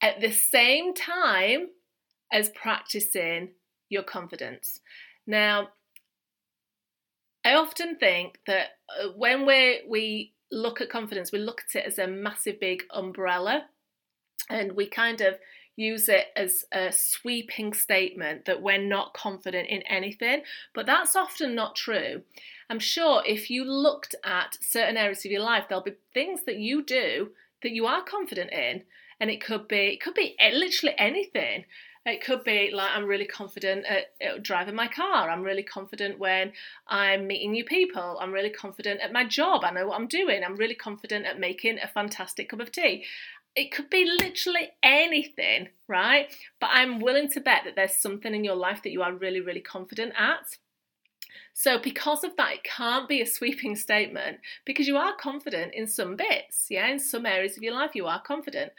at 0.00 0.20
the 0.20 0.30
same 0.30 0.94
time 0.94 1.68
as 2.32 2.50
practicing 2.50 3.50
your 3.88 4.02
confidence. 4.02 4.80
Now, 5.26 5.68
I 7.44 7.54
often 7.54 7.96
think 7.96 8.38
that 8.46 8.68
uh, 8.88 9.08
when 9.16 9.46
we 9.46 9.82
we 9.88 10.34
look 10.50 10.80
at 10.80 10.90
confidence, 10.90 11.32
we 11.32 11.38
look 11.38 11.62
at 11.68 11.80
it 11.80 11.86
as 11.86 11.98
a 11.98 12.06
massive 12.06 12.60
big 12.60 12.84
umbrella, 12.90 13.66
and 14.48 14.72
we 14.72 14.86
kind 14.86 15.20
of 15.20 15.34
use 15.76 16.08
it 16.08 16.26
as 16.34 16.64
a 16.72 16.90
sweeping 16.90 17.72
statement 17.72 18.44
that 18.46 18.60
we're 18.60 18.82
not 18.82 19.14
confident 19.14 19.68
in 19.68 19.82
anything, 19.82 20.42
but 20.74 20.86
that's 20.86 21.14
often 21.14 21.54
not 21.54 21.76
true. 21.76 22.22
I'm 22.68 22.80
sure 22.80 23.22
if 23.24 23.48
you 23.48 23.64
looked 23.64 24.16
at 24.24 24.58
certain 24.60 24.96
areas 24.96 25.24
of 25.24 25.30
your 25.30 25.42
life, 25.42 25.66
there'll 25.68 25.84
be 25.84 25.94
things 26.12 26.40
that 26.46 26.56
you 26.56 26.82
do 26.82 27.30
that 27.62 27.72
you 27.72 27.86
are 27.86 28.02
confident 28.02 28.52
in, 28.52 28.82
and 29.20 29.30
it 29.30 29.42
could 29.42 29.68
be 29.68 29.94
it 29.94 30.00
could 30.00 30.14
be 30.14 30.34
eh, 30.38 30.50
literally 30.52 30.94
anything. 30.98 31.64
It 32.08 32.24
could 32.24 32.44
be 32.44 32.70
like 32.72 32.90
I'm 32.94 33.06
really 33.06 33.26
confident 33.26 33.84
at, 33.86 34.12
at, 34.20 34.42
driving 34.42 34.74
my 34.74 34.88
car. 34.88 35.28
I'm 35.28 35.42
really 35.42 35.62
confident 35.62 36.18
when 36.18 36.52
I'm 36.86 37.26
meeting 37.26 37.52
new 37.52 37.64
people. 37.64 38.18
I'm 38.20 38.32
really 38.32 38.50
confident 38.50 39.00
at 39.00 39.12
my 39.12 39.24
job. 39.24 39.64
I 39.64 39.70
know 39.70 39.86
what 39.86 40.00
I'm 40.00 40.08
doing. 40.08 40.42
I'm 40.42 40.56
really 40.56 40.74
confident 40.74 41.26
at 41.26 41.38
making 41.38 41.78
a 41.78 41.88
fantastic 41.88 42.48
cup 42.48 42.60
of 42.60 42.72
tea. 42.72 43.04
It 43.54 43.72
could 43.72 43.90
be 43.90 44.04
literally 44.04 44.70
anything, 44.82 45.68
right? 45.88 46.32
But 46.60 46.70
I'm 46.72 47.00
willing 47.00 47.28
to 47.30 47.40
bet 47.40 47.62
that 47.64 47.74
there's 47.76 47.96
something 47.96 48.34
in 48.34 48.44
your 48.44 48.54
life 48.54 48.82
that 48.82 48.92
you 48.92 49.02
are 49.02 49.12
really, 49.12 49.40
really 49.40 49.60
confident 49.60 50.12
at. 50.16 50.58
So, 51.54 51.76
because 51.76 52.22
of 52.22 52.36
that, 52.36 52.52
it 52.52 52.62
can't 52.62 53.08
be 53.08 53.20
a 53.20 53.26
sweeping 53.26 53.74
statement 53.74 54.38
because 54.64 54.86
you 54.86 54.96
are 54.96 55.16
confident 55.16 55.74
in 55.74 55.88
some 55.88 56.14
bits, 56.14 56.68
yeah, 56.70 56.86
in 56.86 57.00
some 57.00 57.26
areas 57.26 57.56
of 57.56 57.64
your 57.64 57.74
life, 57.74 57.96
you 57.96 58.06
are 58.06 58.22
confident. 58.22 58.72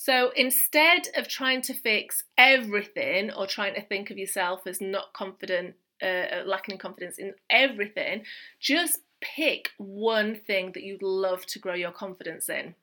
So 0.00 0.30
instead 0.34 1.08
of 1.14 1.28
trying 1.28 1.60
to 1.60 1.74
fix 1.74 2.24
everything 2.38 3.30
or 3.32 3.46
trying 3.46 3.74
to 3.74 3.82
think 3.82 4.10
of 4.10 4.16
yourself 4.16 4.66
as 4.66 4.80
not 4.80 5.12
confident, 5.12 5.74
uh, 6.02 6.06
uh, 6.06 6.42
lacking 6.46 6.76
in 6.76 6.78
confidence 6.78 7.18
in 7.18 7.34
everything, 7.50 8.22
just 8.58 9.00
pick 9.20 9.72
one 9.76 10.36
thing 10.36 10.72
that 10.72 10.84
you'd 10.84 11.02
love 11.02 11.44
to 11.48 11.58
grow 11.58 11.74
your 11.74 11.90
confidence 11.90 12.48
in. 12.48 12.74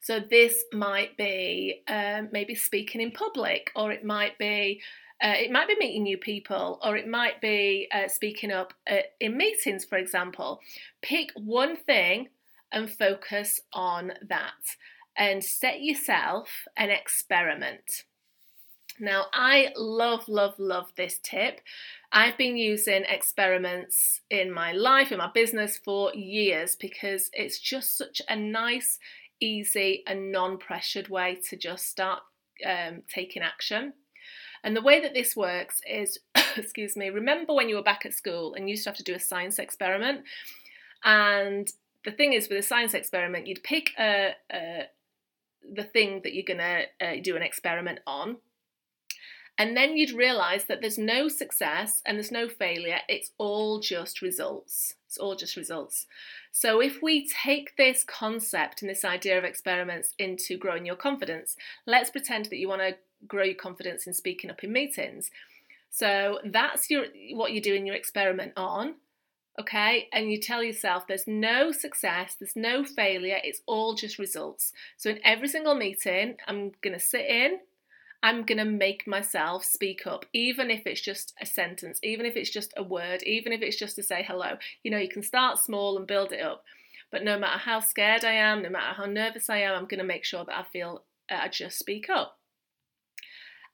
So 0.00 0.18
this 0.18 0.64
might 0.72 1.14
be 1.18 1.82
um, 1.88 2.30
maybe 2.32 2.54
speaking 2.54 3.02
in 3.02 3.10
public, 3.10 3.70
or 3.76 3.92
it 3.92 4.02
might 4.02 4.38
be 4.38 4.80
uh, 5.22 5.34
it 5.36 5.50
might 5.50 5.68
be 5.68 5.76
meeting 5.78 6.04
new 6.04 6.16
people, 6.16 6.80
or 6.82 6.96
it 6.96 7.06
might 7.06 7.42
be 7.42 7.86
uh, 7.92 8.08
speaking 8.08 8.50
up 8.50 8.72
at, 8.86 9.12
in 9.20 9.36
meetings, 9.36 9.84
for 9.84 9.98
example. 9.98 10.60
Pick 11.02 11.32
one 11.34 11.76
thing 11.76 12.28
and 12.72 12.90
focus 12.90 13.60
on 13.74 14.12
that 14.26 14.54
and 15.18 15.42
set 15.42 15.82
yourself 15.82 16.48
an 16.76 16.90
experiment. 16.90 18.04
Now, 19.00 19.26
I 19.32 19.72
love, 19.76 20.28
love, 20.28 20.54
love 20.58 20.92
this 20.96 21.18
tip. 21.22 21.60
I've 22.12 22.38
been 22.38 22.56
using 22.56 23.04
experiments 23.08 24.20
in 24.30 24.52
my 24.52 24.72
life, 24.72 25.12
in 25.12 25.18
my 25.18 25.30
business 25.32 25.76
for 25.76 26.14
years 26.14 26.74
because 26.74 27.30
it's 27.32 27.58
just 27.58 27.96
such 27.96 28.22
a 28.28 28.34
nice, 28.34 28.98
easy, 29.40 30.02
and 30.06 30.32
non 30.32 30.58
pressured 30.58 31.08
way 31.08 31.38
to 31.48 31.56
just 31.56 31.88
start 31.88 32.22
um, 32.64 33.02
taking 33.12 33.42
action. 33.42 33.92
And 34.64 34.76
the 34.76 34.82
way 34.82 35.00
that 35.00 35.14
this 35.14 35.36
works 35.36 35.80
is, 35.88 36.18
excuse 36.56 36.96
me, 36.96 37.10
remember 37.10 37.54
when 37.54 37.68
you 37.68 37.76
were 37.76 37.82
back 37.82 38.04
at 38.04 38.14
school 38.14 38.54
and 38.54 38.68
you 38.68 38.72
used 38.72 38.84
to 38.84 38.90
have 38.90 38.96
to 38.96 39.04
do 39.04 39.14
a 39.14 39.20
science 39.20 39.58
experiment? 39.58 40.22
And 41.04 41.70
the 42.04 42.10
thing 42.10 42.32
is, 42.32 42.48
with 42.48 42.58
a 42.58 42.62
science 42.62 42.94
experiment, 42.94 43.46
you'd 43.46 43.62
pick 43.62 43.90
a, 43.98 44.32
a, 44.52 44.86
the 45.72 45.84
thing 45.84 46.20
that 46.24 46.34
you're 46.34 46.44
going 46.44 46.58
to 46.58 47.06
uh, 47.06 47.20
do 47.22 47.36
an 47.36 47.42
experiment 47.42 48.00
on. 48.06 48.36
And 49.60 49.76
then 49.76 49.96
you'd 49.96 50.12
realize 50.12 50.66
that 50.66 50.80
there's 50.80 50.98
no 50.98 51.26
success 51.26 52.00
and 52.06 52.16
there's 52.16 52.30
no 52.30 52.48
failure. 52.48 52.98
It's 53.08 53.32
all 53.38 53.80
just 53.80 54.22
results. 54.22 54.94
It's 55.06 55.18
all 55.18 55.34
just 55.34 55.56
results. 55.56 56.06
So, 56.52 56.80
if 56.80 57.02
we 57.02 57.26
take 57.26 57.76
this 57.76 58.04
concept 58.04 58.82
and 58.82 58.90
this 58.90 59.04
idea 59.04 59.36
of 59.36 59.42
experiments 59.42 60.14
into 60.18 60.56
growing 60.56 60.86
your 60.86 60.96
confidence, 60.96 61.56
let's 61.86 62.10
pretend 62.10 62.46
that 62.46 62.58
you 62.58 62.68
want 62.68 62.82
to 62.82 62.96
grow 63.26 63.42
your 63.42 63.54
confidence 63.54 64.06
in 64.06 64.12
speaking 64.12 64.48
up 64.50 64.62
in 64.62 64.72
meetings. 64.72 65.30
So, 65.90 66.38
that's 66.44 66.88
your 66.88 67.06
what 67.32 67.52
you're 67.52 67.60
doing 67.60 67.84
your 67.84 67.96
experiment 67.96 68.52
on 68.56 68.94
okay? 69.58 70.08
And 70.12 70.30
you 70.30 70.40
tell 70.40 70.62
yourself 70.62 71.06
there's 71.06 71.26
no 71.26 71.72
success, 71.72 72.36
there's 72.38 72.56
no 72.56 72.84
failure, 72.84 73.38
it's 73.42 73.62
all 73.66 73.94
just 73.94 74.18
results. 74.18 74.72
So 74.96 75.10
in 75.10 75.20
every 75.24 75.48
single 75.48 75.74
meeting, 75.74 76.36
I'm 76.46 76.72
going 76.82 76.94
to 76.94 77.00
sit 77.00 77.26
in, 77.26 77.58
I'm 78.22 78.44
going 78.44 78.58
to 78.58 78.64
make 78.64 79.06
myself 79.06 79.64
speak 79.64 80.06
up, 80.06 80.26
even 80.32 80.70
if 80.70 80.86
it's 80.86 81.00
just 81.00 81.34
a 81.40 81.46
sentence, 81.46 82.00
even 82.02 82.26
if 82.26 82.36
it's 82.36 82.50
just 82.50 82.72
a 82.76 82.82
word, 82.82 83.22
even 83.22 83.52
if 83.52 83.62
it's 83.62 83.78
just 83.78 83.96
to 83.96 84.02
say 84.02 84.24
hello. 84.26 84.56
You 84.82 84.90
know, 84.90 84.98
you 84.98 85.08
can 85.08 85.22
start 85.22 85.58
small 85.58 85.96
and 85.96 86.06
build 86.06 86.32
it 86.32 86.42
up. 86.42 86.64
But 87.10 87.24
no 87.24 87.38
matter 87.38 87.58
how 87.58 87.80
scared 87.80 88.24
I 88.24 88.32
am, 88.32 88.62
no 88.62 88.70
matter 88.70 88.94
how 88.94 89.06
nervous 89.06 89.48
I 89.48 89.58
am, 89.58 89.74
I'm 89.74 89.86
going 89.86 89.98
to 89.98 90.04
make 90.04 90.24
sure 90.24 90.44
that 90.44 90.58
I 90.58 90.64
feel 90.64 91.04
uh, 91.30 91.38
I 91.42 91.48
just 91.48 91.78
speak 91.78 92.10
up 92.10 92.37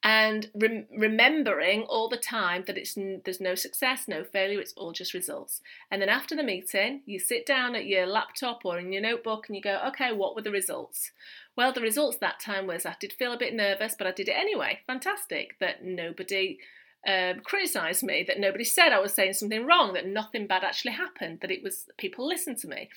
and 0.02 0.50
rem- 0.54 0.86
remembering 0.96 1.82
all 1.82 2.08
the 2.08 2.16
time 2.16 2.64
that 2.66 2.76
it's 2.76 2.94
there's 3.24 3.40
no 3.40 3.54
success, 3.54 4.06
no 4.06 4.22
failure, 4.22 4.60
it's 4.60 4.74
all 4.76 4.92
just 4.92 5.14
results. 5.14 5.60
And 5.90 6.02
then 6.02 6.08
after 6.08 6.36
the 6.36 6.42
meeting, 6.42 7.00
you 7.06 7.18
sit 7.18 7.46
down 7.46 7.74
at 7.74 7.86
your 7.86 8.06
laptop 8.06 8.60
or 8.64 8.78
in 8.78 8.92
your 8.92 9.02
notebook 9.02 9.48
and 9.48 9.56
you 9.56 9.62
go, 9.62 9.80
okay, 9.88 10.12
what 10.12 10.34
were 10.34 10.42
the 10.42 10.50
results? 10.50 11.10
Well, 11.56 11.72
the 11.72 11.80
results 11.80 12.18
that 12.18 12.40
time 12.40 12.66
was 12.66 12.84
I 12.84 12.96
did 13.00 13.12
feel 13.12 13.32
a 13.32 13.38
bit 13.38 13.54
nervous, 13.54 13.94
but 13.96 14.06
I 14.06 14.12
did 14.12 14.28
it 14.28 14.36
anyway. 14.36 14.80
Fantastic 14.86 15.58
that 15.60 15.84
nobody 15.84 16.58
um, 17.06 17.40
criticised 17.40 18.02
me, 18.02 18.24
that 18.26 18.40
nobody 18.40 18.64
said 18.64 18.90
I 18.90 19.00
was 19.00 19.14
saying 19.14 19.34
something 19.34 19.66
wrong, 19.66 19.92
that 19.92 20.06
nothing 20.06 20.46
bad 20.46 20.64
actually 20.64 20.92
happened, 20.92 21.40
that 21.40 21.50
it 21.50 21.62
was 21.62 21.86
people 21.98 22.26
listened 22.26 22.58
to 22.58 22.68
me. 22.68 22.88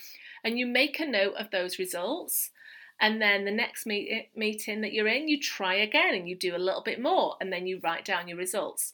And 0.44 0.58
you 0.58 0.66
make 0.66 1.00
a 1.00 1.06
note 1.06 1.36
of 1.38 1.52
those 1.52 1.80
results 1.80 2.52
and 3.00 3.22
then 3.22 3.46
the 3.46 3.52
next 3.52 3.86
meet- 3.86 4.30
meeting 4.36 4.82
that 4.82 4.94
you're 4.94 5.08
in, 5.08 5.28
you 5.28 5.40
try 5.40 5.76
again 5.76 6.16
and 6.16 6.28
you 6.28 6.36
do 6.36 6.56
a 6.56 6.58
little 6.58 6.82
bit 6.84 7.02
more, 7.02 7.36
and 7.40 7.52
then 7.52 7.68
you 7.68 7.80
write 7.84 8.06
down 8.06 8.28
your 8.28 8.38
results. 8.38 8.94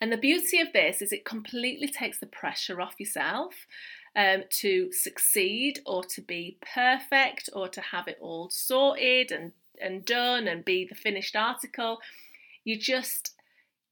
And 0.00 0.12
the 0.12 0.16
beauty 0.16 0.60
of 0.60 0.72
this 0.72 1.02
is 1.02 1.12
it 1.12 1.24
completely 1.24 1.88
takes 1.88 2.18
the 2.18 2.26
pressure 2.26 2.80
off 2.80 2.94
yourself 2.98 3.66
um, 4.14 4.44
to 4.50 4.92
succeed 4.92 5.80
or 5.86 6.04
to 6.04 6.20
be 6.20 6.58
perfect 6.74 7.50
or 7.52 7.68
to 7.68 7.80
have 7.80 8.08
it 8.08 8.18
all 8.20 8.48
sorted 8.50 9.32
and, 9.32 9.52
and 9.80 10.04
done 10.04 10.46
and 10.46 10.64
be 10.64 10.84
the 10.84 10.94
finished 10.94 11.36
article. 11.36 11.98
You're 12.64 12.78
just 12.78 13.34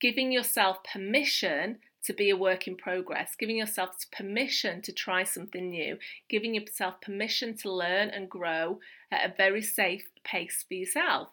giving 0.00 0.30
yourself 0.30 0.78
permission 0.84 1.78
to 2.06 2.12
be 2.12 2.30
a 2.30 2.36
work 2.36 2.68
in 2.68 2.76
progress, 2.76 3.34
giving 3.36 3.58
yourself 3.58 3.90
permission 4.16 4.80
to 4.82 4.92
try 4.92 5.24
something 5.24 5.70
new, 5.70 5.98
giving 6.28 6.54
yourself 6.54 7.00
permission 7.00 7.56
to 7.56 7.70
learn 7.70 8.08
and 8.08 8.30
grow 8.30 8.78
at 9.10 9.28
a 9.28 9.34
very 9.36 9.62
safe 9.62 10.08
pace 10.24 10.64
for 10.66 10.74
yourself. 10.74 11.30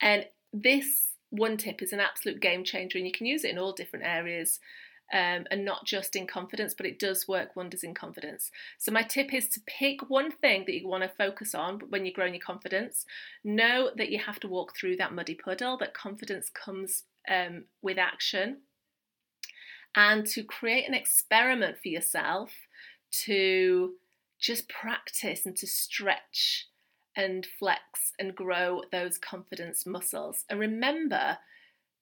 And 0.00 0.26
this 0.52 1.14
one 1.30 1.56
tip 1.56 1.82
is 1.82 1.92
an 1.92 2.00
absolute 2.00 2.40
game 2.40 2.64
changer, 2.64 2.98
and 2.98 3.06
you 3.06 3.12
can 3.12 3.26
use 3.26 3.44
it 3.44 3.50
in 3.50 3.58
all 3.58 3.72
different 3.72 4.04
areas. 4.04 4.60
Um, 5.12 5.46
and 5.52 5.64
not 5.64 5.84
just 5.84 6.16
in 6.16 6.26
confidence, 6.26 6.74
but 6.74 6.84
it 6.84 6.98
does 6.98 7.28
work 7.28 7.54
wonders 7.54 7.84
in 7.84 7.94
confidence. 7.94 8.50
So, 8.76 8.90
my 8.90 9.02
tip 9.02 9.32
is 9.32 9.46
to 9.50 9.60
pick 9.64 10.10
one 10.10 10.32
thing 10.32 10.64
that 10.66 10.74
you 10.74 10.88
want 10.88 11.04
to 11.04 11.08
focus 11.08 11.54
on 11.54 11.78
when 11.90 12.04
you're 12.04 12.12
growing 12.12 12.34
your 12.34 12.40
confidence. 12.40 13.06
Know 13.44 13.90
that 13.96 14.10
you 14.10 14.18
have 14.18 14.40
to 14.40 14.48
walk 14.48 14.76
through 14.76 14.96
that 14.96 15.14
muddy 15.14 15.36
puddle, 15.36 15.76
that 15.76 15.94
confidence 15.94 16.50
comes 16.50 17.04
um, 17.30 17.66
with 17.82 17.98
action 17.98 18.62
and 19.94 20.26
to 20.26 20.42
create 20.42 20.88
an 20.88 20.94
experiment 20.94 21.78
for 21.82 21.88
yourself 21.88 22.52
to 23.24 23.94
just 24.40 24.68
practice 24.68 25.46
and 25.46 25.56
to 25.56 25.66
stretch 25.66 26.68
and 27.16 27.46
flex 27.58 28.12
and 28.18 28.34
grow 28.34 28.82
those 28.92 29.16
confidence 29.18 29.86
muscles. 29.86 30.44
And 30.50 30.60
remember 30.60 31.38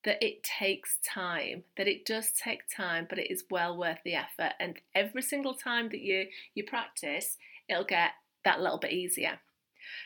that 0.05 0.23
it 0.23 0.43
takes 0.43 0.99
time, 1.07 1.65
that 1.77 1.89
it 1.89 2.05
does 2.05 2.33
take 2.33 2.63
time, 2.75 3.07
but 3.09 3.19
it 3.19 3.31
is 3.31 3.45
well 3.51 3.77
worth 3.77 3.99
the 4.05 4.15
effort. 4.15 4.53
And 4.61 4.79
every 4.95 5.23
single 5.23 5.55
time 5.55 5.89
that 5.91 6.01
you, 6.01 6.27
you 6.55 6.65
practice, 6.65 7.39
it'll 7.69 7.85
get 7.85 8.11
that 8.45 8.61
little 8.61 8.79
bit 8.79 8.93
easier. 8.93 9.39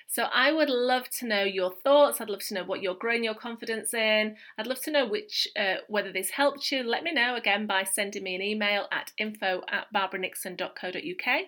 So 0.07 0.25
I 0.25 0.53
would 0.53 0.71
love 0.71 1.09
to 1.19 1.27
know 1.27 1.43
your 1.43 1.71
thoughts. 1.71 2.21
I'd 2.21 2.31
love 2.31 2.45
to 2.49 2.55
know 2.55 2.65
what 2.65 2.83
you're 2.83 2.95
growing 2.95 3.25
your 3.25 3.35
confidence 3.35 3.93
in. 3.95 4.37
I'd 4.57 4.67
love 4.67 4.81
to 4.83 4.91
know 4.91 5.07
which 5.07 5.49
uh, 5.59 5.77
whether 5.89 6.13
this 6.13 6.31
helped 6.31 6.71
you. 6.71 6.83
Let 6.83 7.03
me 7.03 7.13
know 7.13 7.37
again 7.37 7.67
by 7.67 7.85
sending 7.85 8.23
me 8.23 8.35
an 8.35 8.43
email 8.43 8.87
at 8.93 9.13
info 9.19 9.63
at 9.71 9.93
barbaranixon.co.uk. 9.95 11.45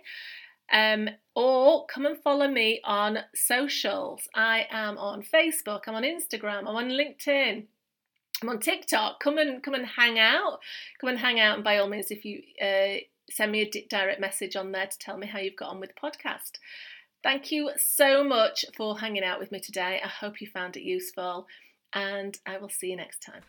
Um, 0.72 1.08
or 1.34 1.86
come 1.86 2.06
and 2.06 2.16
follow 2.18 2.48
me 2.48 2.80
on 2.84 3.18
socials. 3.34 4.28
I 4.34 4.66
am 4.70 4.98
on 4.98 5.22
Facebook, 5.22 5.80
I'm 5.86 5.96
on 5.96 6.04
Instagram, 6.04 6.60
I'm 6.60 6.68
on 6.68 6.90
LinkedIn, 6.90 7.64
I'm 8.42 8.48
on 8.48 8.60
TikTok. 8.60 9.20
Come 9.20 9.38
and 9.38 9.62
come 9.62 9.74
and 9.74 9.86
hang 9.86 10.18
out. 10.18 10.60
Come 11.00 11.10
and 11.10 11.18
hang 11.18 11.40
out, 11.40 11.56
and 11.56 11.64
by 11.64 11.78
all 11.78 11.88
means, 11.88 12.10
if 12.10 12.24
you 12.24 12.42
uh, 12.62 13.00
send 13.30 13.52
me 13.52 13.62
a 13.62 13.86
direct 13.88 14.20
message 14.20 14.56
on 14.56 14.72
there 14.72 14.86
to 14.86 14.98
tell 14.98 15.16
me 15.16 15.26
how 15.26 15.38
you've 15.38 15.56
got 15.56 15.70
on 15.70 15.80
with 15.80 15.90
the 15.90 16.00
podcast. 16.00 16.52
Thank 17.22 17.52
you 17.52 17.70
so 17.76 18.24
much 18.24 18.64
for 18.74 18.98
hanging 18.98 19.24
out 19.24 19.38
with 19.38 19.52
me 19.52 19.60
today. 19.60 20.00
I 20.02 20.08
hope 20.08 20.40
you 20.40 20.46
found 20.46 20.76
it 20.76 20.82
useful, 20.82 21.46
and 21.92 22.38
I 22.46 22.56
will 22.56 22.70
see 22.70 22.90
you 22.90 22.96
next 22.96 23.20
time. 23.20 23.42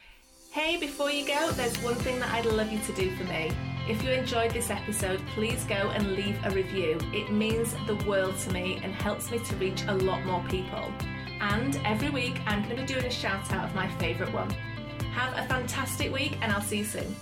Hey, 0.52 0.76
before 0.76 1.10
you 1.10 1.26
go, 1.26 1.52
there's 1.52 1.78
one 1.78 1.96
thing 1.96 2.20
that 2.20 2.30
I'd 2.34 2.46
love 2.46 2.70
you 2.70 2.80
to 2.80 2.94
do 2.94 3.16
for 3.16 3.24
me. 3.24 3.50
If 3.88 4.04
you 4.04 4.10
enjoyed 4.10 4.52
this 4.52 4.70
episode, 4.70 5.22
please 5.34 5.64
go 5.64 5.76
and 5.76 6.12
leave 6.12 6.38
a 6.44 6.52
review. 6.52 7.00
It 7.14 7.32
means 7.32 7.74
the 7.88 7.96
world 8.06 8.38
to 8.40 8.52
me 8.52 8.82
and 8.84 8.94
helps 8.94 9.32
me 9.32 9.40
to 9.40 9.56
reach 9.56 9.84
a 9.88 9.96
lot 9.96 10.26
more 10.26 10.44
people. 10.50 10.92
And 11.40 11.80
every 11.86 12.10
week, 12.10 12.42
I'm 12.46 12.64
going 12.64 12.76
to 12.76 12.82
be 12.82 12.86
doing 12.86 13.06
a 13.06 13.10
shout 13.10 13.54
out 13.54 13.70
of 13.70 13.74
my 13.74 13.88
favourite 14.00 14.34
one. 14.34 14.50
Have 15.14 15.34
a 15.38 15.48
fantastic 15.48 16.12
week, 16.12 16.38
and 16.42 16.52
I'll 16.52 16.62
see 16.62 16.80
you 16.80 16.84
soon. 16.84 17.16